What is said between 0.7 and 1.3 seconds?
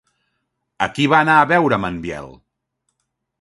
A qui va